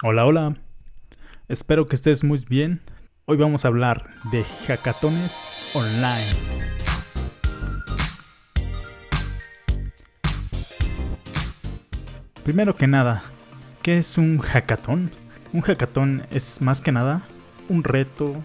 Hola, 0.00 0.26
hola. 0.26 0.54
Espero 1.48 1.86
que 1.86 1.96
estés 1.96 2.22
muy 2.22 2.38
bien. 2.48 2.80
Hoy 3.24 3.36
vamos 3.36 3.64
a 3.64 3.68
hablar 3.68 4.08
de 4.30 4.44
hackatones 4.44 5.72
online. 5.74 6.24
Primero 12.44 12.76
que 12.76 12.86
nada, 12.86 13.24
¿qué 13.82 13.98
es 13.98 14.18
un 14.18 14.38
hackathon? 14.38 15.10
Un 15.52 15.62
hackathon 15.62 16.28
es 16.30 16.62
más 16.62 16.80
que 16.80 16.92
nada 16.92 17.22
un 17.68 17.82
reto, 17.82 18.36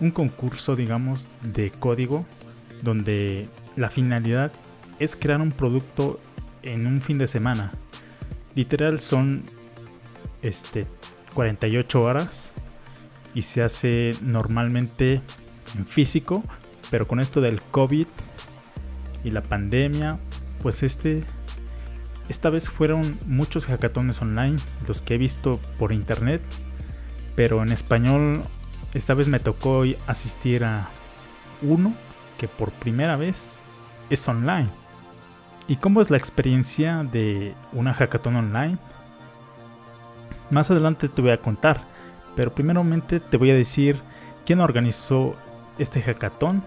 un 0.00 0.10
concurso, 0.10 0.74
digamos, 0.74 1.30
de 1.40 1.70
código 1.70 2.26
donde 2.82 3.48
la 3.76 3.90
finalidad 3.90 4.50
es 4.98 5.14
crear 5.14 5.40
un 5.40 5.52
producto 5.52 6.18
en 6.62 6.88
un 6.88 7.00
fin 7.00 7.18
de 7.18 7.28
semana. 7.28 7.70
Literal 8.56 8.98
son 8.98 9.53
este 10.44 10.86
48 11.34 12.02
horas 12.02 12.54
y 13.34 13.42
se 13.42 13.62
hace 13.62 14.12
normalmente 14.22 15.20
en 15.76 15.86
físico, 15.86 16.44
pero 16.90 17.08
con 17.08 17.18
esto 17.18 17.40
del 17.40 17.60
COVID 17.62 18.06
y 19.24 19.30
la 19.30 19.42
pandemia, 19.42 20.18
pues 20.62 20.82
este 20.82 21.24
esta 22.28 22.48
vez 22.48 22.70
fueron 22.70 23.18
muchos 23.26 23.66
hackatones 23.66 24.22
online 24.22 24.56
los 24.86 25.02
que 25.02 25.14
he 25.14 25.18
visto 25.18 25.60
por 25.78 25.92
internet, 25.92 26.40
pero 27.34 27.62
en 27.62 27.70
español 27.70 28.42
esta 28.94 29.14
vez 29.14 29.28
me 29.28 29.40
tocó 29.40 29.82
asistir 30.06 30.64
a 30.64 30.88
uno 31.60 31.92
que 32.38 32.48
por 32.48 32.70
primera 32.70 33.16
vez 33.16 33.62
es 34.08 34.26
online. 34.28 34.68
¿Y 35.66 35.76
cómo 35.76 36.00
es 36.00 36.10
la 36.10 36.16
experiencia 36.16 37.04
de 37.04 37.54
una 37.72 37.94
hackathon 37.94 38.36
online? 38.36 38.78
Más 40.54 40.70
adelante 40.70 41.08
te 41.08 41.20
voy 41.20 41.32
a 41.32 41.40
contar, 41.40 41.80
pero 42.36 42.54
primeramente 42.54 43.18
te 43.18 43.36
voy 43.38 43.50
a 43.50 43.56
decir 43.56 43.96
quién 44.46 44.60
organizó 44.60 45.34
este 45.80 46.00
hackathon. 46.00 46.62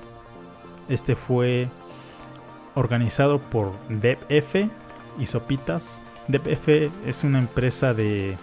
Este 0.90 1.16
fue 1.16 1.70
organizado 2.76 3.40
por 3.40 3.72
DevF 3.88 4.70
y 5.18 5.26
Sopitas. 5.26 6.02
DevF 6.28 6.92
es 7.06 7.24
una 7.24 7.40
empresa 7.40 7.94
de 7.94 8.38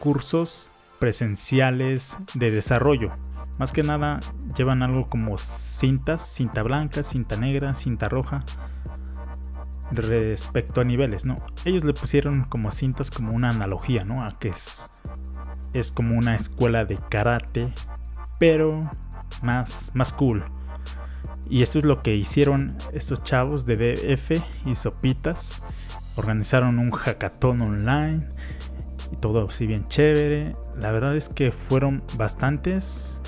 cursos 0.00 0.72
presenciales 0.98 2.18
de 2.34 2.50
desarrollo. 2.50 3.12
Más 3.56 3.70
que 3.70 3.84
nada 3.84 4.18
llevan 4.56 4.82
algo 4.82 5.06
como 5.08 5.38
cintas, 5.38 6.26
cinta 6.26 6.64
blanca, 6.64 7.04
cinta 7.04 7.36
negra, 7.36 7.72
cinta 7.76 8.08
roja 8.08 8.42
respecto 9.90 10.80
a 10.80 10.84
niveles, 10.84 11.24
¿no? 11.24 11.36
Ellos 11.64 11.84
le 11.84 11.94
pusieron 11.94 12.44
como 12.44 12.70
cintas 12.70 13.10
como 13.10 13.32
una 13.32 13.50
analogía, 13.50 14.04
¿no? 14.04 14.24
A 14.24 14.38
que 14.38 14.48
es, 14.48 14.90
es 15.72 15.92
como 15.92 16.16
una 16.16 16.36
escuela 16.36 16.84
de 16.84 16.98
karate, 17.08 17.72
pero 18.38 18.90
más, 19.42 19.90
más 19.94 20.12
cool. 20.12 20.44
Y 21.50 21.62
esto 21.62 21.78
es 21.78 21.84
lo 21.84 22.02
que 22.02 22.14
hicieron 22.14 22.76
estos 22.92 23.22
chavos 23.22 23.64
de 23.64 23.76
DF 23.76 24.42
y 24.66 24.74
Sopitas. 24.74 25.62
Organizaron 26.16 26.78
un 26.78 26.90
hackathon 26.90 27.62
online 27.62 28.28
y 29.10 29.16
todo 29.16 29.48
así 29.48 29.66
bien 29.66 29.86
chévere. 29.86 30.54
La 30.76 30.90
verdad 30.90 31.16
es 31.16 31.28
que 31.28 31.50
fueron 31.50 32.02
bastantes. 32.16 33.22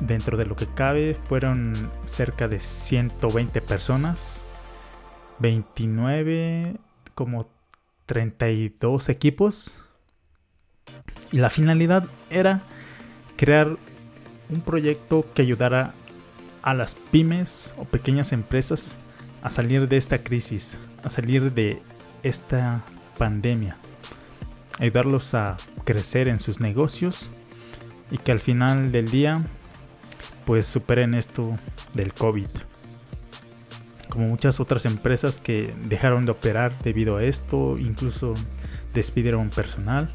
Dentro 0.00 0.36
de 0.36 0.46
lo 0.46 0.54
que 0.54 0.66
cabe, 0.66 1.14
fueron 1.14 1.74
cerca 2.06 2.46
de 2.46 2.60
120 2.60 3.60
personas 3.60 4.47
29, 5.38 6.76
como 7.14 7.48
32 8.06 9.08
equipos. 9.08 9.74
Y 11.32 11.38
la 11.38 11.50
finalidad 11.50 12.04
era 12.30 12.62
crear 13.36 13.76
un 14.48 14.60
proyecto 14.62 15.26
que 15.34 15.42
ayudara 15.42 15.94
a 16.62 16.74
las 16.74 16.94
pymes 16.94 17.74
o 17.76 17.84
pequeñas 17.84 18.32
empresas 18.32 18.96
a 19.42 19.50
salir 19.50 19.88
de 19.88 19.96
esta 19.96 20.22
crisis, 20.22 20.78
a 21.02 21.10
salir 21.10 21.52
de 21.52 21.82
esta 22.22 22.82
pandemia, 23.16 23.76
ayudarlos 24.78 25.34
a 25.34 25.56
crecer 25.84 26.28
en 26.28 26.40
sus 26.40 26.60
negocios 26.60 27.30
y 28.10 28.18
que 28.18 28.32
al 28.32 28.40
final 28.40 28.90
del 28.90 29.10
día 29.10 29.42
pues 30.44 30.66
superen 30.66 31.14
esto 31.14 31.56
del 31.92 32.14
COVID 32.14 32.48
como 34.08 34.28
muchas 34.28 34.60
otras 34.60 34.86
empresas 34.86 35.40
que 35.40 35.74
dejaron 35.88 36.26
de 36.26 36.32
operar 36.32 36.76
debido 36.82 37.16
a 37.16 37.24
esto, 37.24 37.76
incluso 37.78 38.34
despidieron 38.94 39.50
personal. 39.50 40.08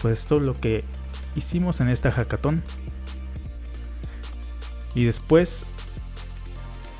Pues 0.00 0.20
esto 0.20 0.36
es 0.36 0.42
lo 0.42 0.58
que 0.60 0.84
hicimos 1.34 1.80
en 1.80 1.88
esta 1.88 2.10
hackathon. 2.10 2.62
Y 4.94 5.04
después, 5.04 5.66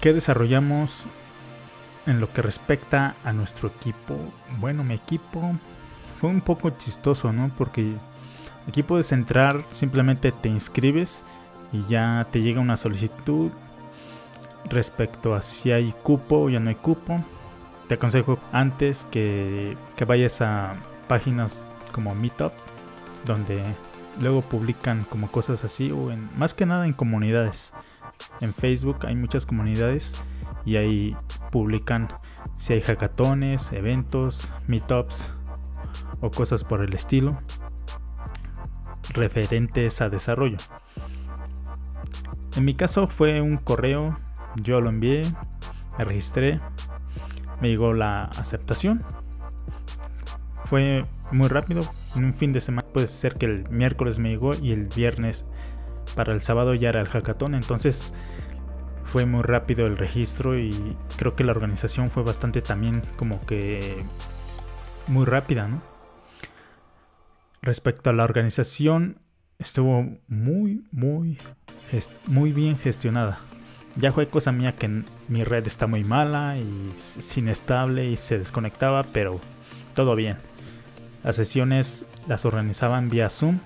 ¿qué 0.00 0.12
desarrollamos 0.12 1.06
en 2.06 2.20
lo 2.20 2.32
que 2.32 2.42
respecta 2.42 3.16
a 3.24 3.32
nuestro 3.32 3.68
equipo? 3.68 4.16
Bueno, 4.58 4.84
mi 4.84 4.94
equipo 4.94 5.56
fue 6.20 6.30
un 6.30 6.40
poco 6.40 6.70
chistoso, 6.70 7.32
¿no? 7.32 7.50
Porque 7.56 7.92
aquí 8.68 8.82
puedes 8.82 9.12
entrar, 9.12 9.64
simplemente 9.72 10.32
te 10.32 10.48
inscribes 10.48 11.24
y 11.72 11.84
ya 11.88 12.26
te 12.30 12.42
llega 12.42 12.60
una 12.60 12.76
solicitud 12.76 13.50
respecto 14.68 15.34
a 15.34 15.42
si 15.42 15.72
hay 15.72 15.94
cupo 16.02 16.42
o 16.42 16.50
ya 16.50 16.60
no 16.60 16.68
hay 16.68 16.74
cupo. 16.74 17.22
Te 17.88 17.94
aconsejo 17.94 18.38
antes 18.52 19.06
que, 19.10 19.76
vayas 20.06 20.40
a 20.42 20.76
páginas 21.08 21.66
como 21.92 22.14
Meetup, 22.14 22.52
donde 23.24 23.62
luego 24.20 24.42
publican 24.42 25.04
como 25.04 25.30
cosas 25.30 25.64
así, 25.64 25.90
o 25.90 26.12
en, 26.12 26.28
más 26.38 26.54
que 26.54 26.66
nada 26.66 26.86
en 26.86 26.92
comunidades. 26.92 27.72
En 28.40 28.54
Facebook 28.54 29.06
hay 29.06 29.16
muchas 29.16 29.46
comunidades 29.46 30.16
y 30.64 30.76
ahí 30.76 31.16
publican 31.50 32.08
si 32.56 32.74
hay 32.74 32.80
hackatones, 32.80 33.72
eventos, 33.72 34.52
meetups 34.66 35.32
o 36.20 36.30
cosas 36.30 36.64
por 36.64 36.84
el 36.84 36.92
estilo 36.92 37.36
referentes 39.12 40.00
a 40.00 40.08
desarrollo. 40.08 40.58
En 42.56 42.64
mi 42.64 42.74
caso 42.74 43.06
fue 43.08 43.40
un 43.40 43.56
correo 43.56 44.16
yo 44.56 44.80
lo 44.80 44.88
envié, 44.88 45.24
me 45.98 46.04
registré, 46.04 46.60
me 47.60 47.68
llegó 47.68 47.92
la 47.92 48.24
aceptación. 48.24 49.02
Fue 50.64 51.04
muy 51.32 51.48
rápido, 51.48 51.84
en 52.16 52.24
un 52.26 52.34
fin 52.34 52.52
de 52.52 52.60
semana 52.60 52.86
puede 52.88 53.06
ser 53.06 53.34
que 53.34 53.46
el 53.46 53.68
miércoles 53.70 54.18
me 54.18 54.30
llegó 54.30 54.54
y 54.54 54.72
el 54.72 54.86
viernes 54.86 55.46
para 56.14 56.32
el 56.32 56.40
sábado 56.40 56.74
ya 56.74 56.88
era 56.88 57.00
el 57.00 57.08
hackathon, 57.08 57.54
entonces 57.54 58.14
fue 59.04 59.26
muy 59.26 59.42
rápido 59.42 59.86
el 59.86 59.96
registro 59.96 60.58
y 60.58 60.96
creo 61.16 61.34
que 61.34 61.44
la 61.44 61.52
organización 61.52 62.10
fue 62.10 62.22
bastante 62.22 62.62
también 62.62 63.02
como 63.16 63.40
que 63.44 64.04
muy 65.08 65.24
rápida, 65.24 65.66
¿no? 65.66 65.82
Respecto 67.62 68.10
a 68.10 68.12
la 68.12 68.24
organización, 68.24 69.18
estuvo 69.58 70.06
muy, 70.28 70.84
muy, 70.92 71.38
muy 72.26 72.52
bien 72.52 72.78
gestionada. 72.78 73.40
Ya 73.96 74.12
fue 74.12 74.28
cosa 74.28 74.52
mía 74.52 74.76
que 74.76 75.02
mi 75.28 75.44
red 75.44 75.66
está 75.66 75.86
muy 75.86 76.04
mala 76.04 76.56
y 76.56 76.92
es 76.94 77.36
inestable 77.36 78.06
y 78.08 78.16
se 78.16 78.38
desconectaba, 78.38 79.02
pero 79.02 79.40
todo 79.94 80.14
bien. 80.14 80.36
Las 81.24 81.36
sesiones 81.36 82.06
las 82.28 82.44
organizaban 82.44 83.10
vía 83.10 83.28
Zoom. 83.28 83.58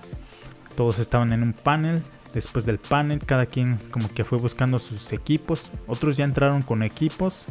Todos 0.75 0.99
estaban 0.99 1.31
en 1.31 1.43
un 1.43 1.53
panel. 1.53 2.03
Después 2.33 2.65
del 2.65 2.79
panel, 2.79 3.19
cada 3.25 3.45
quien 3.45 3.77
como 3.91 4.09
que 4.13 4.25
fue 4.25 4.37
buscando 4.37 4.79
sus 4.79 5.13
equipos. 5.13 5.71
Otros 5.87 6.17
ya 6.17 6.25
entraron 6.25 6.63
con 6.63 6.83
equipos. 6.83 7.45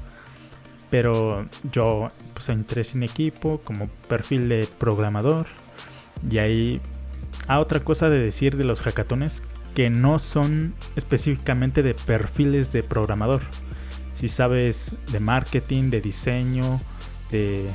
Pero 0.90 1.48
yo 1.72 2.10
pues 2.34 2.48
entré 2.48 2.84
sin 2.84 3.02
equipo 3.02 3.60
como 3.64 3.88
perfil 4.08 4.48
de 4.48 4.68
programador. 4.78 5.46
Y 6.28 6.38
ahí... 6.38 6.80
Ah, 7.46 7.60
otra 7.60 7.80
cosa 7.80 8.08
de 8.08 8.18
decir 8.18 8.56
de 8.56 8.64
los 8.64 8.80
hackatones 8.82 9.42
que 9.74 9.90
no 9.90 10.18
son 10.18 10.74
específicamente 10.96 11.82
de 11.82 11.94
perfiles 11.94 12.72
de 12.72 12.82
programador. 12.82 13.42
Si 14.14 14.28
sabes 14.28 14.94
de 15.10 15.20
marketing, 15.20 15.90
de 15.90 16.00
diseño, 16.00 16.80
de 17.30 17.68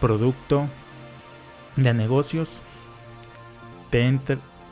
producto, 0.00 0.68
de 1.76 1.92
negocios, 1.92 2.62
te 3.90 4.06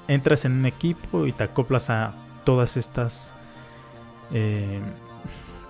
entras 0.09 0.45
en 0.45 0.53
un 0.53 0.67
equipo 0.67 1.27
y 1.27 1.33
te 1.33 1.45
acoplas 1.45 1.91
a 1.91 2.15
todas 2.45 2.77
estas 2.77 3.35
eh, 4.33 4.81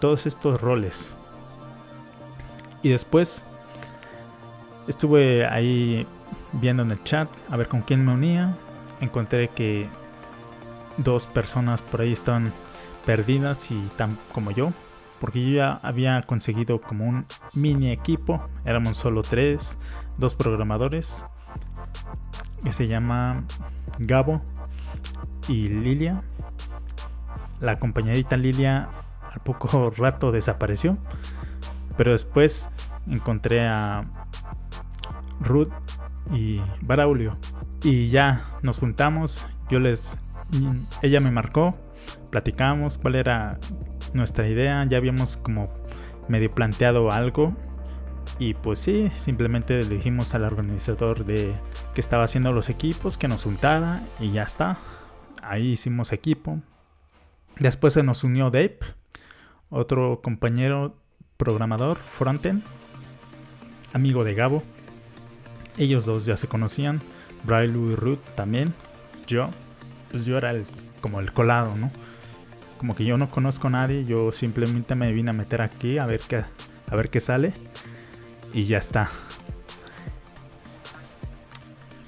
todos 0.00 0.26
estos 0.26 0.61
roles. 0.61 1.14
Y 2.82 2.88
después 2.88 3.44
estuve 4.88 5.47
ahí 5.47 6.06
viendo 6.52 6.82
en 6.82 6.91
el 6.91 7.02
chat 7.05 7.29
a 7.50 7.56
ver 7.56 7.69
con 7.69 7.82
quién 7.82 8.05
me 8.05 8.12
unía. 8.12 8.55
Encontré 9.00 9.49
que 9.49 9.88
dos 11.02 11.26
personas 11.26 11.82
por 11.82 12.00
ahí 12.00 12.12
estaban 12.12 12.52
perdidas 13.05 13.70
y 13.70 13.81
tan 13.97 14.19
como 14.32 14.50
yo. 14.50 14.73
porque 15.19 15.44
yo 15.44 15.56
ya 15.56 15.81
había 15.82 16.23
conseguido 16.23 16.81
como 16.81 17.05
un 17.05 17.26
mini 17.52 17.91
equipo, 17.91 18.43
éramos 18.64 18.97
solo 18.97 19.23
tres, 19.23 19.76
dos 20.17 20.35
programadores, 20.35 21.26
que 22.64 22.73
se 22.73 22.88
llama 22.88 23.44
Gabo 23.99 24.41
y 25.47 25.69
Lilia. 25.69 26.23
La 27.61 27.79
compañerita 27.79 28.38
Lilia 28.38 28.88
al 29.31 29.41
poco 29.41 29.91
rato 29.97 30.32
desapareció, 30.32 30.97
pero 31.99 32.12
después 32.12 32.70
encontré 33.06 33.67
a 33.67 34.05
Ruth 35.41 35.73
y 36.32 36.62
Baraulio 36.81 37.37
y 37.82 38.08
ya 38.08 38.41
nos 38.62 38.79
juntamos, 38.79 39.47
yo 39.69 39.81
les 39.81 40.17
ella 41.02 41.20
me 41.20 41.31
marcó, 41.31 41.76
platicamos 42.31 42.99
cuál 42.99 43.14
era 43.14 43.58
nuestra 44.12 44.49
idea, 44.49 44.85
ya 44.85 44.99
habíamos 44.99 45.37
como 45.37 45.73
medio 46.29 46.50
planteado 46.50 47.11
algo 47.11 47.56
y 48.38 48.55
pues 48.55 48.79
sí, 48.79 49.11
simplemente 49.14 49.82
le 49.82 49.97
dijimos 49.97 50.35
al 50.35 50.44
organizador 50.44 51.25
de 51.25 51.52
que 51.94 52.00
estaba 52.00 52.25
haciendo 52.25 52.52
los 52.52 52.70
equipos 52.70 53.19
que 53.19 53.29
nos 53.29 53.44
juntara 53.44 54.02
y 54.19 54.32
ya 54.32 54.44
está. 54.44 54.79
Ahí 55.43 55.73
hicimos 55.73 56.12
equipo. 56.12 56.58
Después 57.58 57.93
se 57.93 58.02
nos 58.02 58.25
unió 58.25 58.50
Dave, 58.50 58.79
otro 59.69 60.20
compañero 60.23 60.97
programador 61.37 61.99
frontend, 61.99 62.62
amigo 63.93 64.25
de 64.25 64.35
Gabo. 64.35 64.62
Ellos 65.76 66.06
dos 66.06 66.25
ya 66.25 66.37
se 66.37 66.49
conocían, 66.49 67.02
Braille 67.44 67.79
y 67.79 67.94
Ruth 67.94 68.20
también. 68.35 68.73
Yo, 69.26 69.50
pues 70.11 70.25
yo 70.25 70.37
era 70.37 70.51
el, 70.51 70.67
como 71.01 71.21
el 71.21 71.33
colado, 71.33 71.77
¿no? 71.77 71.91
como 72.81 72.95
que 72.95 73.05
yo 73.05 73.19
no 73.19 73.31
conozco 73.31 73.67
a 73.67 73.71
nadie, 73.71 74.07
yo 74.07 74.33
simplemente 74.33 74.95
me 74.95 75.12
vine 75.12 75.29
a 75.29 75.33
meter 75.35 75.61
aquí 75.61 75.99
a 75.99 76.07
ver 76.07 76.21
qué, 76.27 76.45
a 76.89 76.97
ver 76.97 77.11
qué 77.11 77.21
sale 77.21 77.53
y 78.55 78.65
ya 78.65 78.79
está. 78.79 79.11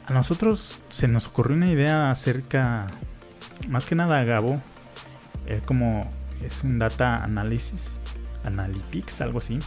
A 0.06 0.14
nosotros 0.14 0.80
se 0.88 1.08
nos 1.08 1.26
ocurrió 1.26 1.58
una 1.58 1.70
idea 1.70 2.10
acerca, 2.10 2.86
más 3.68 3.84
que 3.84 3.94
nada 3.94 4.18
a 4.18 4.24
Gabo, 4.24 4.62
él 5.44 5.60
como 5.60 6.10
es 6.42 6.64
un 6.64 6.78
data 6.78 7.16
analysis, 7.16 8.00
analytics, 8.42 9.20
algo 9.20 9.40
así. 9.40 9.58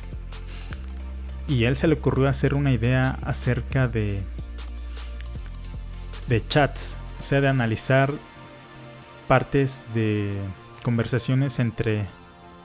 Y 1.48 1.66
a 1.66 1.70
él 1.70 1.76
se 1.76 1.88
le 1.88 1.94
ocurrió 1.94 2.28
hacer 2.28 2.56
una 2.56 2.72
idea 2.72 3.20
acerca 3.22 3.88
de 3.88 4.24
de 6.28 6.48
chats, 6.48 6.98
sea, 7.26 7.42
de 7.42 7.50
analizar 7.50 8.14
partes 9.28 9.88
de 9.94 10.38
conversaciones 10.84 11.60
entre 11.60 12.06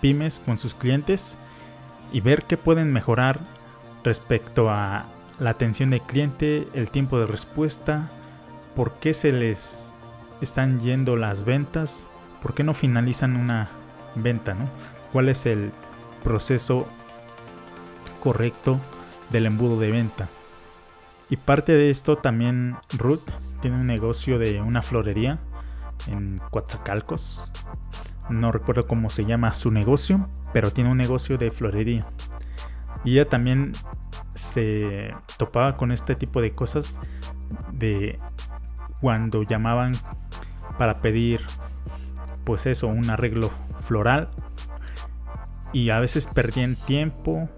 pymes 0.00 0.40
con 0.44 0.58
sus 0.58 0.74
clientes 0.74 1.38
y 2.12 2.20
ver 2.20 2.44
qué 2.44 2.56
pueden 2.56 2.92
mejorar 2.92 3.40
respecto 4.04 4.70
a 4.70 5.06
la 5.38 5.50
atención 5.50 5.90
del 5.90 6.02
cliente, 6.02 6.68
el 6.74 6.90
tiempo 6.90 7.18
de 7.18 7.26
respuesta, 7.26 8.10
por 8.76 8.92
qué 8.94 9.14
se 9.14 9.32
les 9.32 9.94
están 10.40 10.80
yendo 10.80 11.16
las 11.16 11.44
ventas, 11.44 12.06
por 12.42 12.54
qué 12.54 12.62
no 12.62 12.74
finalizan 12.74 13.36
una 13.36 13.68
venta. 14.14 14.56
¿Cuál 15.12 15.28
es 15.28 15.46
el 15.46 15.72
proceso 16.22 16.86
correcto 18.20 18.78
del 19.30 19.46
embudo 19.46 19.78
de 19.78 19.90
venta? 19.90 20.28
Y 21.30 21.36
parte 21.36 21.72
de 21.72 21.90
esto 21.90 22.18
también 22.18 22.76
Ruth 22.98 23.30
tiene 23.60 23.78
un 23.78 23.86
negocio 23.86 24.38
de 24.38 24.60
una 24.60 24.82
florería 24.82 25.38
en 26.06 26.38
Coatzacalcos, 26.50 27.50
no 28.28 28.52
recuerdo 28.52 28.86
cómo 28.86 29.10
se 29.10 29.24
llama 29.24 29.52
su 29.52 29.70
negocio, 29.70 30.28
pero 30.52 30.72
tiene 30.72 30.90
un 30.90 30.96
negocio 30.96 31.36
de 31.36 31.50
florería. 31.50 32.06
Y 33.04 33.12
ella 33.12 33.28
también 33.28 33.72
se 34.34 35.14
topaba 35.36 35.76
con 35.76 35.92
este 35.92 36.14
tipo 36.14 36.40
de 36.40 36.52
cosas 36.52 36.98
de 37.72 38.18
cuando 39.00 39.42
llamaban 39.42 39.92
para 40.78 41.00
pedir 41.00 41.40
pues 42.44 42.66
eso, 42.66 42.86
un 42.88 43.10
arreglo 43.10 43.50
floral 43.80 44.28
y 45.72 45.90
a 45.90 46.00
veces 46.00 46.26
perdían 46.26 46.74
tiempo 46.74 47.48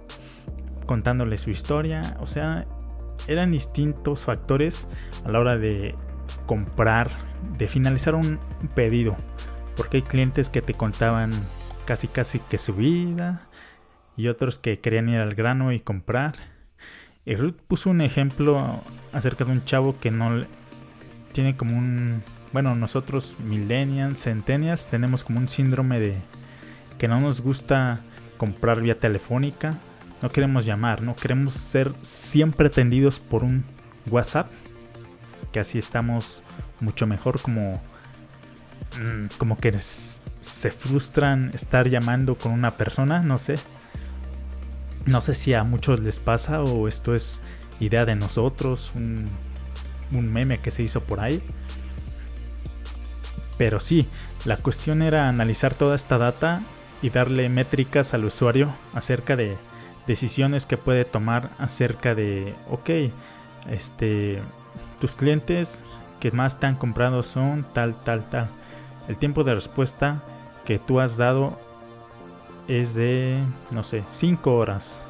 contándole 0.86 1.38
su 1.38 1.50
historia, 1.50 2.16
o 2.20 2.26
sea, 2.26 2.66
eran 3.26 3.52
distintos 3.52 4.24
factores 4.24 4.88
a 5.24 5.30
la 5.30 5.40
hora 5.40 5.58
de 5.58 5.94
comprar, 6.46 7.10
de 7.58 7.68
finalizar 7.68 8.14
un 8.14 8.38
pedido. 8.74 9.16
Porque 9.76 9.98
hay 9.98 10.02
clientes 10.02 10.48
que 10.48 10.62
te 10.62 10.74
contaban 10.74 11.32
casi 11.84 12.08
casi 12.08 12.38
que 12.38 12.58
su 12.58 12.74
vida 12.74 13.48
y 14.16 14.28
otros 14.28 14.58
que 14.58 14.80
querían 14.80 15.08
ir 15.08 15.18
al 15.18 15.34
grano 15.34 15.72
y 15.72 15.80
comprar. 15.80 16.34
Ruth 17.26 17.56
puso 17.68 17.90
un 17.90 18.00
ejemplo 18.00 18.80
acerca 19.12 19.44
de 19.44 19.52
un 19.52 19.64
chavo 19.64 19.98
que 20.00 20.10
no 20.10 20.44
tiene 21.32 21.56
como 21.56 21.78
un 21.78 22.22
bueno, 22.52 22.74
nosotros 22.74 23.36
millennials, 23.42 24.22
centennials 24.22 24.86
tenemos 24.86 25.24
como 25.24 25.38
un 25.38 25.48
síndrome 25.48 25.98
de 25.98 26.16
que 26.98 27.08
no 27.08 27.18
nos 27.20 27.40
gusta 27.40 28.00
comprar 28.36 28.82
vía 28.82 28.98
telefónica, 28.98 29.78
no 30.22 30.30
queremos 30.30 30.64
llamar, 30.64 31.02
no 31.02 31.14
queremos 31.14 31.54
ser 31.54 31.92
siempre 32.00 32.68
atendidos 32.68 33.18
por 33.18 33.44
un 33.44 33.64
WhatsApp, 34.08 34.50
que 35.52 35.60
así 35.60 35.78
estamos 35.78 36.42
mucho 36.80 37.06
mejor 37.06 37.40
como 37.40 37.80
Mm, 39.00 39.26
como 39.38 39.58
que 39.58 39.72
se 39.80 40.70
frustran 40.70 41.50
estar 41.54 41.88
llamando 41.88 42.36
con 42.36 42.52
una 42.52 42.76
persona, 42.76 43.20
no 43.22 43.38
sé. 43.38 43.54
No 45.06 45.20
sé 45.20 45.34
si 45.34 45.54
a 45.54 45.64
muchos 45.64 46.00
les 46.00 46.20
pasa 46.20 46.62
o 46.62 46.88
esto 46.88 47.14
es 47.14 47.40
idea 47.80 48.04
de 48.04 48.14
nosotros, 48.14 48.92
un, 48.94 49.28
un 50.12 50.32
meme 50.32 50.58
que 50.58 50.70
se 50.70 50.82
hizo 50.82 51.00
por 51.00 51.20
ahí. 51.20 51.42
Pero 53.58 53.80
sí, 53.80 54.06
la 54.44 54.56
cuestión 54.56 55.02
era 55.02 55.28
analizar 55.28 55.74
toda 55.74 55.96
esta 55.96 56.18
data 56.18 56.62
y 57.00 57.10
darle 57.10 57.48
métricas 57.48 58.14
al 58.14 58.24
usuario 58.24 58.72
acerca 58.94 59.36
de 59.36 59.56
decisiones 60.06 60.66
que 60.66 60.76
puede 60.76 61.04
tomar 61.04 61.50
acerca 61.58 62.14
de, 62.14 62.54
ok, 62.70 62.90
este, 63.70 64.40
tus 65.00 65.14
clientes 65.14 65.80
que 66.20 66.30
más 66.30 66.58
te 66.58 66.66
han 66.66 66.76
comprado 66.76 67.22
son 67.22 67.64
tal, 67.72 67.94
tal, 67.94 68.28
tal. 68.28 68.48
El 69.08 69.18
tiempo 69.18 69.44
de 69.44 69.54
respuesta 69.54 70.22
que 70.64 70.78
tú 70.78 71.00
has 71.00 71.16
dado 71.16 71.58
es 72.68 72.94
de, 72.94 73.40
no 73.70 73.82
sé, 73.82 74.04
5 74.08 74.54
horas. 74.56 75.02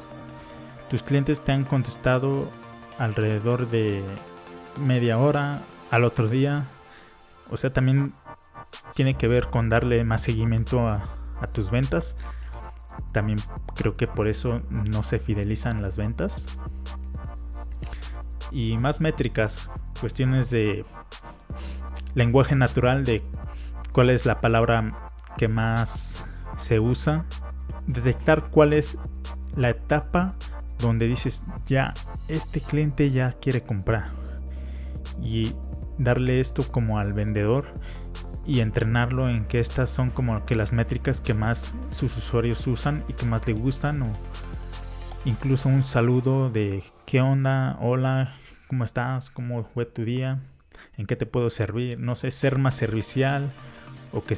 Tus 0.89 1.03
clientes 1.03 1.41
te 1.41 1.51
han 1.51 1.63
contestado 1.63 2.49
alrededor 2.97 3.69
de 3.69 4.03
media 4.79 5.17
hora 5.17 5.61
al 5.91 6.03
otro 6.03 6.27
día. 6.27 6.65
O 7.49 7.57
sea, 7.57 7.71
también 7.71 8.13
tiene 8.95 9.15
que 9.15 9.27
ver 9.27 9.47
con 9.47 9.69
darle 9.69 10.03
más 10.03 10.21
seguimiento 10.21 10.87
a, 10.87 11.03
a 11.41 11.47
tus 11.47 11.69
ventas. 11.69 12.15
También 13.11 13.39
creo 13.75 13.95
que 13.95 14.07
por 14.07 14.27
eso 14.27 14.61
no 14.69 15.03
se 15.03 15.19
fidelizan 15.19 15.81
las 15.81 15.97
ventas. 15.97 16.47
Y 18.51 18.77
más 18.77 19.01
métricas, 19.01 19.71
cuestiones 19.99 20.49
de 20.49 20.85
lenguaje 22.13 22.55
natural 22.55 23.03
de 23.03 23.23
cuál 23.91 24.09
es 24.09 24.25
la 24.25 24.39
palabra 24.39 24.95
que 25.37 25.47
más 25.47 26.23
se 26.57 26.79
usa, 26.79 27.25
detectar 27.87 28.49
cuál 28.49 28.73
es 28.73 28.97
la 29.55 29.69
etapa 29.69 30.35
donde 30.79 31.07
dices 31.07 31.43
ya 31.65 31.93
este 32.27 32.59
cliente 32.59 33.09
ya 33.09 33.31
quiere 33.33 33.61
comprar 33.61 34.09
y 35.21 35.53
darle 35.97 36.39
esto 36.39 36.63
como 36.69 36.99
al 36.99 37.13
vendedor 37.13 37.65
y 38.45 38.59
entrenarlo 38.59 39.29
en 39.29 39.45
que 39.45 39.59
estas 39.59 39.89
son 39.89 40.09
como 40.09 40.45
que 40.45 40.55
las 40.55 40.73
métricas 40.73 41.21
que 41.21 41.33
más 41.33 41.73
sus 41.89 42.17
usuarios 42.17 42.67
usan 42.67 43.03
y 43.07 43.13
que 43.13 43.25
más 43.25 43.47
le 43.47 43.53
gustan 43.53 44.01
o 44.01 44.11
incluso 45.25 45.69
un 45.69 45.83
saludo 45.83 46.49
de 46.49 46.83
qué 47.05 47.21
onda, 47.21 47.77
hola, 47.81 48.35
¿cómo 48.67 48.83
estás? 48.83 49.29
¿Cómo 49.29 49.63
fue 49.63 49.85
tu 49.85 50.03
día? 50.03 50.41
¿En 50.97 51.05
qué 51.05 51.15
te 51.15 51.25
puedo 51.25 51.49
servir? 51.49 51.99
No 51.99 52.15
sé, 52.15 52.31
ser 52.31 52.57
más 52.57 52.75
servicial 52.75 53.51
o 54.11 54.23
que 54.23 54.37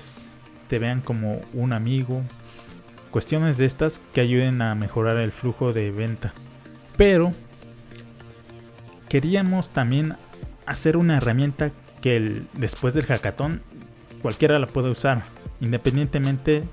te 0.68 0.80
vean 0.80 1.02
como 1.02 1.42
un 1.54 1.74
amigo. 1.74 2.22
Cuestiones 3.12 3.58
de 3.58 3.66
estas 3.66 4.02
que 4.14 4.22
ayuden 4.22 4.62
a 4.62 4.76
mejorar 4.76 5.18
el 5.18 5.32
flujo 5.32 5.74
de 5.74 5.90
venta. 5.92 6.34
Pero 6.98 7.34
queríamos 9.10 9.70
también 9.70 10.16
hacer 10.66 10.98
una 10.98 11.18
herramienta 11.18 11.72
que 12.02 12.44
después 12.54 12.94
del 12.94 13.06
hackathon 13.06 13.62
cualquiera 14.26 14.58
la 14.58 14.66
puede 14.66 14.90
usar, 14.90 15.24
independientemente 15.62 16.64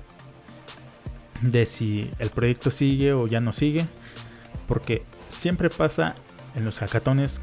de 1.41 1.67
si 1.67 2.09
el 2.17 2.31
proyecto 2.31 2.71
sigue 2.71 3.13
o 3.13 3.27
ya 3.27 3.41
no 3.41 3.53
sigue, 3.53 3.85
porque 4.67 5.03
siempre 5.29 5.69
pasa 5.69 6.15
en 6.55 6.65
los 6.65 6.79
hackatones 6.79 7.41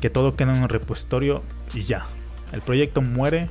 que 0.00 0.10
todo 0.10 0.36
queda 0.36 0.52
en 0.52 0.62
un 0.62 0.68
repositorio 0.68 1.42
y 1.74 1.80
ya, 1.80 2.06
el 2.52 2.62
proyecto 2.62 3.02
muere 3.02 3.50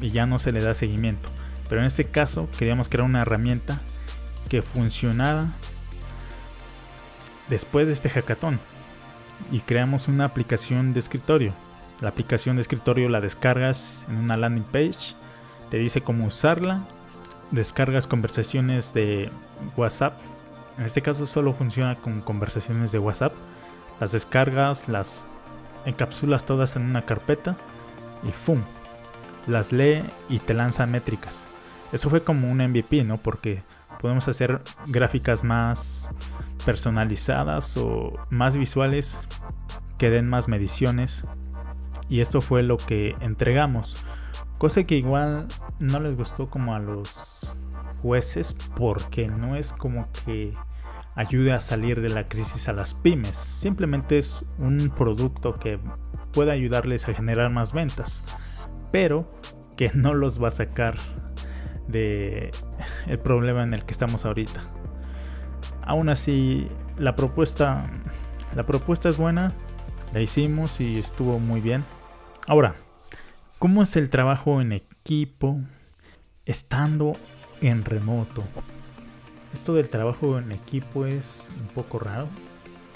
y 0.00 0.10
ya 0.10 0.26
no 0.26 0.40
se 0.40 0.50
le 0.50 0.60
da 0.60 0.74
seguimiento. 0.74 1.28
Pero 1.68 1.82
en 1.82 1.86
este 1.86 2.06
caso 2.06 2.48
queríamos 2.58 2.88
crear 2.88 3.06
una 3.06 3.22
herramienta 3.22 3.80
que 4.48 4.60
funcionara 4.60 5.52
después 7.48 7.86
de 7.86 7.92
este 7.92 8.10
hackathon 8.10 8.58
y 9.52 9.60
creamos 9.60 10.08
una 10.08 10.24
aplicación 10.24 10.92
de 10.92 10.98
escritorio. 10.98 11.52
La 12.00 12.10
aplicación 12.10 12.56
de 12.56 12.62
escritorio 12.62 13.08
la 13.08 13.20
descargas 13.20 14.06
en 14.08 14.16
una 14.16 14.36
landing 14.36 14.64
page, 14.64 15.14
te 15.70 15.78
dice 15.78 16.02
cómo 16.02 16.26
usarla, 16.26 16.82
descargas 17.50 18.06
conversaciones 18.06 18.92
de 18.92 19.30
WhatsApp. 19.76 20.14
En 20.78 20.84
este 20.84 21.00
caso 21.00 21.26
solo 21.26 21.54
funciona 21.54 21.96
con 21.96 22.20
conversaciones 22.20 22.92
de 22.92 22.98
WhatsApp. 22.98 23.32
Las 23.98 24.12
descargas, 24.12 24.88
las 24.88 25.26
encapsulas 25.86 26.44
todas 26.44 26.76
en 26.76 26.82
una 26.82 27.02
carpeta 27.06 27.56
y 28.28 28.32
¡fum! 28.32 28.60
Las 29.46 29.72
lee 29.72 30.02
y 30.28 30.40
te 30.40 30.52
lanza 30.52 30.86
métricas. 30.86 31.48
Eso 31.92 32.10
fue 32.10 32.22
como 32.22 32.50
un 32.50 32.58
MVP, 32.58 33.04
¿no? 33.04 33.16
Porque 33.18 33.62
podemos 34.00 34.28
hacer 34.28 34.60
gráficas 34.86 35.44
más 35.44 36.10
personalizadas 36.64 37.76
o 37.76 38.12
más 38.28 38.56
visuales 38.56 39.20
que 39.96 40.10
den 40.10 40.28
más 40.28 40.48
mediciones. 40.48 41.24
Y 42.08 42.20
esto 42.20 42.40
fue 42.40 42.62
lo 42.62 42.76
que 42.76 43.16
entregamos. 43.20 43.96
Cosa 44.58 44.84
que 44.84 44.96
igual 44.96 45.48
no 45.78 46.00
les 46.00 46.16
gustó 46.16 46.48
como 46.48 46.74
a 46.74 46.78
los 46.78 47.54
jueces 48.00 48.56
porque 48.76 49.28
no 49.28 49.56
es 49.56 49.72
como 49.72 50.08
que 50.24 50.52
ayude 51.14 51.52
a 51.52 51.60
salir 51.60 52.00
de 52.00 52.10
la 52.10 52.24
crisis 52.24 52.68
a 52.68 52.72
las 52.72 52.94
pymes. 52.94 53.36
Simplemente 53.36 54.18
es 54.18 54.44
un 54.58 54.90
producto 54.90 55.58
que 55.58 55.78
puede 56.32 56.52
ayudarles 56.52 57.08
a 57.08 57.14
generar 57.14 57.50
más 57.50 57.72
ventas. 57.72 58.24
Pero 58.92 59.30
que 59.76 59.90
no 59.94 60.14
los 60.14 60.42
va 60.42 60.48
a 60.48 60.52
sacar 60.52 60.96
de 61.88 62.50
el 63.06 63.18
problema 63.18 63.62
en 63.62 63.74
el 63.74 63.84
que 63.84 63.92
estamos 63.92 64.24
ahorita. 64.24 64.60
Aún 65.82 66.08
así, 66.08 66.68
la 66.98 67.14
propuesta, 67.14 67.84
la 68.54 68.64
propuesta 68.64 69.08
es 69.08 69.16
buena, 69.16 69.52
la 70.12 70.20
hicimos 70.20 70.80
y 70.80 70.98
estuvo 70.98 71.38
muy 71.38 71.60
bien. 71.60 71.84
Ahora, 72.48 72.76
¿cómo 73.58 73.82
es 73.82 73.96
el 73.96 74.08
trabajo 74.08 74.60
en 74.60 74.70
equipo 74.70 75.58
estando 76.44 77.14
en 77.60 77.84
remoto? 77.84 78.44
Esto 79.52 79.74
del 79.74 79.88
trabajo 79.88 80.38
en 80.38 80.52
equipo 80.52 81.06
es 81.06 81.50
un 81.60 81.66
poco 81.66 81.98
raro. 81.98 82.28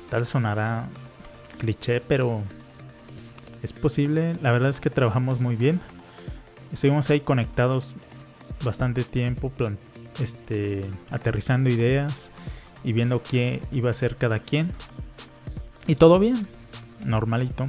Tal 0.08 0.24
sonará 0.24 0.88
cliché, 1.58 2.00
pero 2.00 2.42
es 3.60 3.72
posible. 3.72 4.36
La 4.40 4.52
verdad 4.52 4.70
es 4.70 4.80
que 4.80 4.88
trabajamos 4.88 5.40
muy 5.40 5.56
bien. 5.56 5.80
Estuvimos 6.72 7.10
ahí 7.10 7.18
conectados 7.18 7.96
bastante 8.64 9.02
tiempo, 9.02 9.50
este, 10.20 10.84
aterrizando 11.10 11.70
ideas 11.70 12.30
y 12.84 12.92
viendo 12.92 13.20
qué 13.20 13.64
iba 13.72 13.90
a 13.90 13.94
ser 13.94 14.16
cada 14.16 14.38
quien. 14.38 14.70
Y 15.88 15.96
todo 15.96 16.20
bien, 16.20 16.46
normalito. 17.04 17.68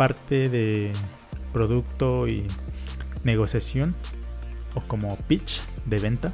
Parte 0.00 0.48
de 0.48 0.94
producto 1.52 2.26
y 2.26 2.46
negociación 3.22 3.94
o 4.74 4.80
como 4.80 5.14
pitch 5.28 5.60
de 5.84 5.98
venta 5.98 6.32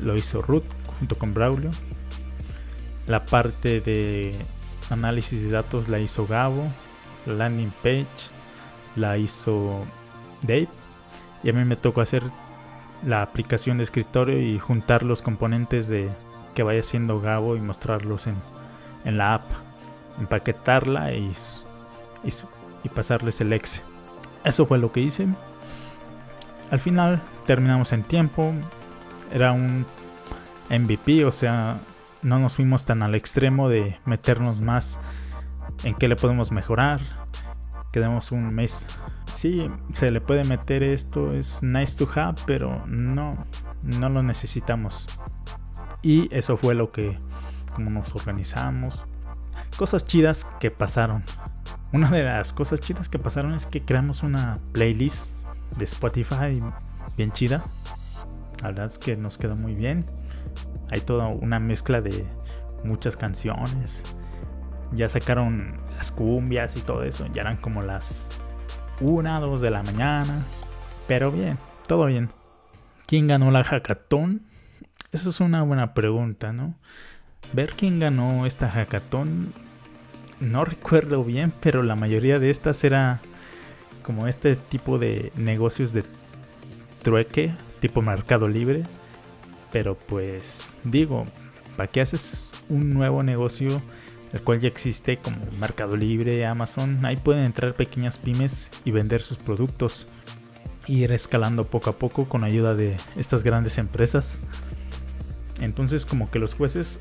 lo 0.00 0.16
hizo 0.16 0.40
Ruth 0.40 0.64
junto 0.98 1.18
con 1.18 1.34
Braulio. 1.34 1.70
La 3.06 3.26
parte 3.26 3.82
de 3.82 4.34
análisis 4.88 5.44
de 5.44 5.50
datos 5.50 5.90
la 5.90 5.98
hizo 5.98 6.26
Gabo. 6.26 6.66
La 7.26 7.34
landing 7.34 7.74
page 7.82 8.30
la 8.96 9.18
hizo 9.18 9.84
Dave. 10.40 10.68
Y 11.42 11.50
a 11.50 11.52
mí 11.52 11.62
me 11.66 11.76
tocó 11.76 12.00
hacer 12.00 12.22
la 13.04 13.20
aplicación 13.20 13.76
de 13.76 13.84
escritorio 13.84 14.40
y 14.40 14.58
juntar 14.58 15.02
los 15.02 15.20
componentes 15.20 15.88
de 15.88 16.08
que 16.54 16.62
vaya 16.62 16.82
siendo 16.82 17.20
Gabo 17.20 17.54
y 17.54 17.60
mostrarlos 17.60 18.28
en, 18.28 18.36
en 19.04 19.18
la 19.18 19.34
app, 19.34 19.44
empaquetarla 20.18 21.12
y, 21.12 21.32
y, 22.24 22.30
y 22.84 22.88
pasarles 22.88 23.40
el 23.40 23.52
exe. 23.52 23.82
Eso 24.44 24.66
fue 24.66 24.78
lo 24.78 24.92
que 24.92 25.00
hice. 25.00 25.26
Al 26.70 26.78
final 26.78 27.20
terminamos 27.46 27.92
en 27.92 28.04
tiempo. 28.04 28.52
Era 29.32 29.52
un 29.52 29.86
MVP, 30.70 31.24
o 31.24 31.32
sea, 31.32 31.80
no 32.22 32.38
nos 32.38 32.56
fuimos 32.56 32.84
tan 32.84 33.02
al 33.02 33.14
extremo 33.14 33.68
de 33.68 33.98
meternos 34.04 34.60
más 34.60 35.00
en 35.82 35.94
qué 35.94 36.08
le 36.08 36.16
podemos 36.16 36.52
mejorar. 36.52 37.00
Quedamos 37.92 38.32
un 38.32 38.54
mes. 38.54 38.86
Sí, 39.26 39.70
se 39.94 40.10
le 40.10 40.20
puede 40.20 40.44
meter 40.44 40.82
esto, 40.82 41.32
es 41.32 41.62
nice 41.62 41.96
to 41.96 42.08
have, 42.14 42.40
pero 42.46 42.84
no, 42.86 43.36
no 43.82 44.08
lo 44.08 44.22
necesitamos. 44.22 45.06
Y 46.02 46.28
eso 46.34 46.56
fue 46.56 46.74
lo 46.74 46.90
que, 46.90 47.18
como 47.74 47.90
nos 47.90 48.14
organizamos. 48.14 49.06
Cosas 49.76 50.06
chidas 50.06 50.46
que 50.60 50.70
pasaron. 50.70 51.24
Una 51.94 52.10
de 52.10 52.24
las 52.24 52.52
cosas 52.52 52.80
chidas 52.80 53.08
que 53.08 53.20
pasaron 53.20 53.54
es 53.54 53.66
que 53.66 53.80
creamos 53.80 54.24
una 54.24 54.58
playlist 54.72 55.28
de 55.76 55.84
Spotify 55.84 56.60
bien 57.16 57.30
chida. 57.30 57.62
La 58.62 58.70
verdad 58.70 58.86
es 58.86 58.98
que 58.98 59.16
nos 59.16 59.38
quedó 59.38 59.54
muy 59.54 59.76
bien. 59.76 60.04
Hay 60.90 61.02
toda 61.02 61.28
una 61.28 61.60
mezcla 61.60 62.00
de 62.00 62.26
muchas 62.82 63.16
canciones. 63.16 64.02
Ya 64.90 65.08
sacaron 65.08 65.76
las 65.96 66.10
cumbias 66.10 66.74
y 66.74 66.80
todo 66.80 67.04
eso. 67.04 67.28
Ya 67.32 67.42
eran 67.42 67.58
como 67.58 67.80
las 67.80 68.32
1, 69.00 69.40
2 69.40 69.60
de 69.60 69.70
la 69.70 69.84
mañana. 69.84 70.42
Pero 71.06 71.30
bien, 71.30 71.58
todo 71.86 72.06
bien. 72.06 72.28
¿Quién 73.06 73.28
ganó 73.28 73.52
la 73.52 73.62
hackathon? 73.62 74.42
Esa 75.12 75.28
es 75.28 75.38
una 75.38 75.62
buena 75.62 75.94
pregunta, 75.94 76.52
¿no? 76.52 76.74
Ver 77.52 77.74
quién 77.76 78.00
ganó 78.00 78.46
esta 78.46 78.68
hackathon, 78.68 79.54
no 80.40 80.64
recuerdo 80.64 81.24
bien, 81.24 81.52
pero 81.60 81.82
la 81.82 81.96
mayoría 81.96 82.38
de 82.38 82.50
estas 82.50 82.84
era 82.84 83.20
como 84.02 84.28
este 84.28 84.56
tipo 84.56 84.98
de 84.98 85.32
negocios 85.36 85.92
de 85.92 86.04
trueque, 87.02 87.54
tipo 87.80 88.02
Mercado 88.02 88.48
Libre. 88.48 88.84
Pero 89.72 89.96
pues 89.96 90.74
digo, 90.84 91.26
¿para 91.76 91.90
qué 91.90 92.00
haces 92.00 92.52
un 92.68 92.94
nuevo 92.94 93.22
negocio 93.22 93.82
el 94.32 94.40
cual 94.42 94.60
ya 94.60 94.68
existe 94.68 95.18
como 95.18 95.38
Mercado 95.58 95.96
Libre, 95.96 96.46
Amazon? 96.46 97.04
Ahí 97.04 97.16
pueden 97.16 97.44
entrar 97.44 97.74
pequeñas 97.74 98.18
pymes 98.18 98.70
y 98.84 98.90
vender 98.90 99.22
sus 99.22 99.38
productos. 99.38 100.06
Ir 100.86 101.12
escalando 101.12 101.66
poco 101.66 101.90
a 101.90 101.98
poco 101.98 102.28
con 102.28 102.44
ayuda 102.44 102.74
de 102.74 102.96
estas 103.16 103.42
grandes 103.42 103.78
empresas. 103.78 104.40
Entonces 105.60 106.04
como 106.04 106.30
que 106.30 106.38
los 106.38 106.54
jueces 106.54 107.00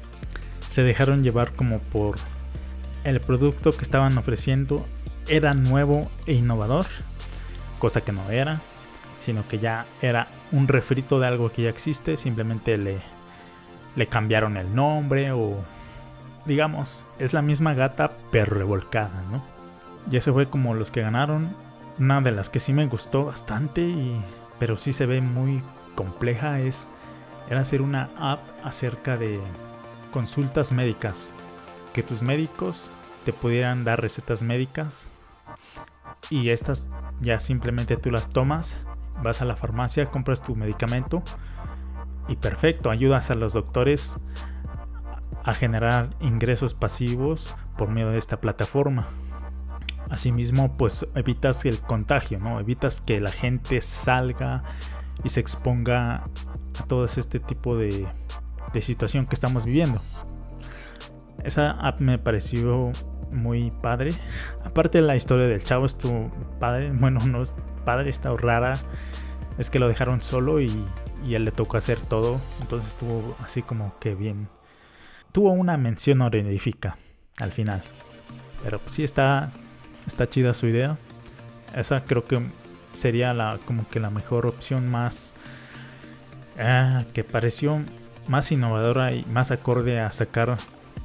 se 0.68 0.84
dejaron 0.84 1.22
llevar 1.22 1.54
como 1.54 1.80
por 1.80 2.16
el 3.04 3.20
producto 3.22 3.72
que 3.72 3.82
estaban 3.82 4.18
ofreciendo 4.18 4.86
era 5.28 5.54
nuevo 5.54 6.10
e 6.26 6.34
innovador, 6.34 6.86
cosa 7.80 8.02
que 8.02 8.12
no 8.12 8.30
era, 8.30 8.62
sino 9.20 9.48
que 9.48 9.60
ya 9.60 9.86
era 10.02 10.28
un 10.52 10.68
refrito 10.68 11.20
de 11.20 11.28
algo 11.28 11.52
que 11.52 11.64
ya 11.64 11.70
existe, 11.70 12.18
simplemente 12.18 12.78
le, 12.78 12.98
le 13.96 14.08
cambiaron 14.08 14.58
el 14.58 14.74
nombre 14.76 15.32
o 15.32 15.64
digamos, 16.46 17.06
es 17.20 17.34
la 17.34 17.42
misma 17.42 17.74
gata 17.74 18.12
pero 18.32 18.54
revolcada, 18.54 19.24
¿no? 19.32 19.44
Y 20.12 20.18
ese 20.18 20.32
fue 20.32 20.50
como 20.50 20.74
los 20.74 20.92
que 20.92 21.02
ganaron. 21.02 21.56
Una 22.00 22.22
de 22.22 22.32
las 22.32 22.50
que 22.50 22.60
sí 22.60 22.74
me 22.74 22.88
gustó 22.88 23.26
bastante, 23.26 23.82
y, 23.82 24.22
pero 24.60 24.78
sí 24.78 24.94
se 24.94 25.06
ve 25.06 25.22
muy 25.22 25.62
compleja, 25.96 26.60
es 26.60 26.88
era 27.50 27.62
hacer 27.62 27.82
una 27.82 28.10
app 28.18 28.40
acerca 28.64 29.18
de 29.18 29.40
consultas 30.12 30.72
médicas. 30.72 31.34
Que 31.94 32.04
tus 32.04 32.22
médicos 32.22 32.90
te 33.24 33.34
pudieran 33.34 33.84
dar 33.84 34.02
recetas 34.02 34.44
médicas 34.44 35.12
y 36.30 36.50
estas 36.50 36.86
ya 37.22 37.40
simplemente 37.40 37.98
tú 37.98 38.12
las 38.12 38.30
tomas, 38.30 38.78
vas 39.22 39.42
a 39.42 39.46
la 39.46 39.56
farmacia, 39.56 40.06
compras 40.06 40.42
tu 40.42 40.56
medicamento 40.56 41.24
y 42.28 42.36
perfecto, 42.36 42.90
ayudas 42.90 43.30
a 43.30 43.36
los 43.36 43.54
doctores 43.54 44.18
a 45.44 45.54
generar 45.54 46.16
ingresos 46.22 46.74
pasivos 46.74 47.56
por 47.78 47.90
medio 47.90 48.10
de 48.10 48.18
esta 48.18 48.40
plataforma. 48.40 49.08
Asimismo, 50.10 50.72
pues 50.74 51.08
evitas 51.16 51.66
el 51.66 51.80
contagio, 51.80 52.40
¿no? 52.40 52.60
Evitas 52.60 53.02
que 53.02 53.20
la 53.20 53.32
gente 53.32 53.82
salga 53.82 54.64
y 55.24 55.30
se 55.30 55.40
exponga 55.40 56.24
a 56.80 56.84
todo 56.88 57.06
este 57.06 57.40
tipo 57.40 57.76
de, 57.78 58.08
de 58.74 58.82
situación 58.82 59.26
que 59.26 59.36
estamos 59.36 59.66
viviendo. 59.66 60.02
Esa 61.44 61.72
app 61.72 62.00
me 62.00 62.18
pareció 62.18 62.92
muy 63.32 63.72
padre. 63.72 64.12
Aparte 64.64 65.02
la 65.02 65.16
historia 65.16 65.48
del 65.48 65.64
chavo 65.64 65.86
estuvo 65.86 66.32
padre. 66.60 66.92
Bueno, 67.00 67.20
no 67.26 67.44
es 67.44 67.54
padre, 67.86 68.10
está 68.10 68.34
rara. 68.34 68.74
Es 69.58 69.70
que 69.70 69.80
lo 69.80 69.88
dejaron 69.88 70.22
solo 70.22 70.60
y, 70.62 70.72
y 71.26 71.36
él 71.36 71.46
le 71.46 71.52
tocó 71.52 71.78
hacer 71.78 72.00
todo. 72.00 72.40
Entonces 72.62 72.90
estuvo 72.90 73.36
así 73.44 73.62
como 73.62 73.98
que 74.00 74.16
bien. 74.16 74.48
Tuvo 75.32 75.52
una 75.52 75.78
mención 75.78 76.22
honorífica 76.22 76.98
al 77.40 77.52
final. 77.52 77.82
Pero 78.64 78.80
pues 78.80 78.94
sí 78.94 79.04
está, 79.04 79.52
está 80.08 80.30
chida 80.30 80.54
su 80.54 80.68
idea. 80.68 80.98
Esa 81.76 82.04
creo 82.06 82.26
que 82.28 82.42
sería 82.94 83.34
la, 83.34 83.60
como 83.66 83.88
que 83.90 84.00
la 84.00 84.10
mejor 84.10 84.46
opción 84.46 84.90
más 84.90 85.36
Ah, 86.58 87.06
que 87.14 87.24
pareció 87.24 87.84
más 88.28 88.52
innovadora 88.52 89.12
y 89.14 89.26
más 89.26 89.52
acorde 89.52 90.00
a 90.00 90.12
sacar 90.12 90.58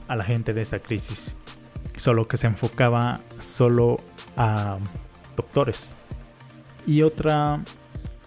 a 0.08 0.16
la 0.16 0.24
gente 0.24 0.54
de 0.54 0.62
esta 0.62 0.80
crisis. 0.80 1.36
Solo 1.96 2.28
que 2.28 2.36
se 2.36 2.46
enfocaba 2.46 3.20
solo 3.38 4.00
a 4.36 4.78
doctores. 5.36 5.94
Y 6.86 7.02
otra, 7.02 7.60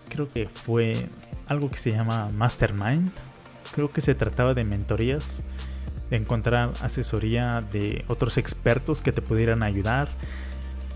creo 0.09 0.31
que 0.31 0.47
fue 0.47 1.09
algo 1.47 1.69
que 1.69 1.77
se 1.77 1.91
llama 1.91 2.29
Mastermind. 2.29 3.11
Creo 3.73 3.91
que 3.91 4.01
se 4.01 4.15
trataba 4.15 4.53
de 4.53 4.63
mentorías, 4.63 5.43
de 6.09 6.17
encontrar 6.17 6.71
asesoría 6.81 7.61
de 7.61 8.05
otros 8.07 8.37
expertos 8.37 9.01
que 9.01 9.11
te 9.11 9.21
pudieran 9.21 9.63
ayudar 9.63 10.09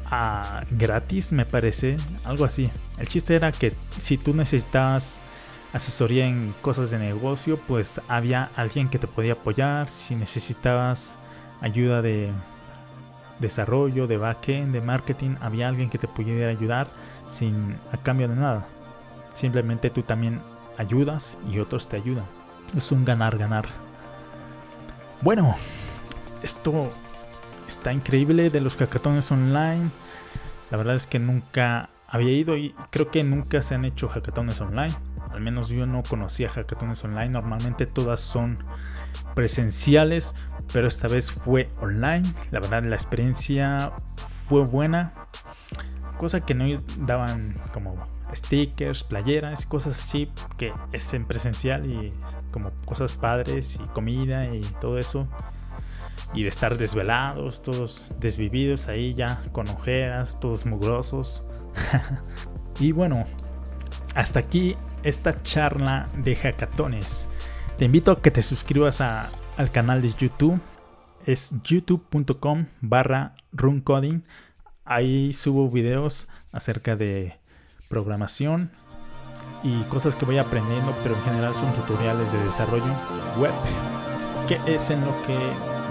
a 0.06 0.64
gratis, 0.70 1.32
me 1.32 1.46
parece, 1.46 1.98
algo 2.24 2.46
así. 2.46 2.70
El 3.00 3.08
chiste 3.08 3.36
era 3.36 3.52
que 3.52 3.74
si 3.98 4.18
tú 4.18 4.34
necesitabas 4.34 5.22
asesoría 5.76 6.26
en 6.26 6.56
cosas 6.62 6.90
de 6.90 6.98
negocio, 6.98 7.60
pues 7.68 8.00
había 8.08 8.50
alguien 8.56 8.88
que 8.88 8.98
te 8.98 9.08
podía 9.08 9.34
apoyar. 9.34 9.90
Si 9.90 10.16
necesitabas 10.16 11.18
ayuda 11.60 12.02
de 12.02 12.32
desarrollo, 13.40 14.08
de 14.08 14.16
backend, 14.16 14.72
de 14.72 14.80
marketing, 14.80 15.36
había 15.42 15.68
alguien 15.68 15.90
que 15.90 15.98
te 15.98 16.08
pudiera 16.08 16.50
ayudar 16.50 16.88
sin 17.28 17.78
a 17.92 17.98
cambio 17.98 18.30
de 18.30 18.36
nada. 18.36 18.66
Simplemente 19.34 19.90
tú 19.90 20.02
también 20.02 20.40
ayudas 20.78 21.38
y 21.52 21.60
otros 21.60 21.90
te 21.90 21.98
ayudan. 21.98 22.26
Es 22.76 22.94
un 22.94 23.04
ganar-ganar. 23.04 23.66
Bueno, 25.22 25.56
esto 26.42 26.90
está 27.68 27.92
increíble 27.92 28.50
de 28.50 28.62
los 28.62 28.78
hackatones 28.78 29.30
online. 29.30 29.90
La 30.72 30.78
verdad 30.78 30.96
es 30.96 31.06
que 31.06 31.20
nunca 31.20 31.90
había 32.08 32.32
ido 32.32 32.56
y 32.56 32.74
creo 32.92 33.12
que 33.12 33.26
nunca 33.26 33.62
se 33.62 33.76
han 33.76 33.84
hecho 33.84 34.08
hackatones 34.08 34.62
online. 34.62 34.96
Al 35.36 35.42
menos 35.42 35.70
yo 35.70 35.86
no 35.86 36.02
conocía 36.02 36.50
hackatones 36.50 37.04
online. 37.04 37.30
Normalmente 37.30 37.86
todas 37.86 38.22
son 38.22 38.64
presenciales, 39.34 40.34
pero 40.74 40.88
esta 40.88 41.08
vez 41.08 41.32
fue 41.32 41.68
online. 41.82 42.24
La 42.52 42.60
verdad 42.60 42.84
la 42.84 42.96
experiencia 42.96 43.92
fue 44.48 44.64
buena. 44.64 45.14
Cosa 46.18 46.40
que 46.40 46.54
no 46.54 46.66
daban 47.00 47.54
como 47.74 47.96
stickers, 48.34 49.04
playeras, 49.04 49.66
cosas 49.66 50.00
así 50.00 50.30
que 50.58 50.74
es 50.92 51.14
en 51.14 51.26
presencial 51.26 51.86
y 51.86 52.14
como 52.52 52.72
cosas 52.86 53.14
padres 53.14 53.80
y 53.84 53.88
comida 53.90 54.48
y 54.54 54.62
todo 54.80 54.98
eso. 54.98 55.28
Y 56.34 56.44
de 56.44 56.50
estar 56.50 56.78
desvelados, 56.78 57.62
todos 57.62 58.08
desvividos 58.20 58.88
ahí 58.88 59.14
ya 59.14 59.42
con 59.52 59.68
ojeras, 59.70 60.40
todos 60.40 60.66
mugrosos. 60.66 61.46
y 62.80 62.92
bueno, 62.94 63.26
hasta 64.16 64.40
aquí 64.40 64.76
esta 65.04 65.44
charla 65.44 66.08
de 66.18 66.36
hackatones. 66.36 67.30
Te 67.78 67.86
invito 67.86 68.12
a 68.12 68.22
que 68.22 68.32
te 68.32 68.42
suscribas 68.42 69.02
al 69.02 69.72
canal 69.72 70.02
de 70.02 70.10
YouTube. 70.10 70.60
Es 71.26 71.54
youtube.com 71.64 72.66
barra 72.82 73.36
runcoding. 73.52 74.24
Ahí 74.86 75.34
subo 75.34 75.70
videos 75.70 76.28
acerca 76.52 76.96
de 76.96 77.38
programación 77.90 78.72
y 79.64 79.82
cosas 79.84 80.16
que 80.16 80.26
voy 80.26 80.38
aprendiendo, 80.38 80.94
pero 81.04 81.16
en 81.16 81.22
general 81.24 81.56
son 81.56 81.74
tutoriales 81.74 82.32
de 82.32 82.44
desarrollo 82.44 82.94
web, 83.38 83.52
que 84.48 84.60
es 84.72 84.92
en 84.92 85.02
lo 85.02 85.12
que 85.26 85.38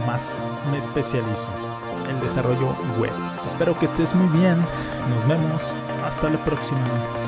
más 0.06 0.44
me 0.70 0.78
especializo, 0.78 1.50
el 2.08 2.20
desarrollo 2.20 2.68
web. 3.00 3.12
Espero 3.46 3.76
que 3.78 3.86
estés 3.86 4.14
muy 4.14 4.28
bien, 4.38 4.56
nos 5.10 5.26
vemos, 5.26 5.74
hasta 6.06 6.30
la 6.30 6.38
próxima. 6.44 7.23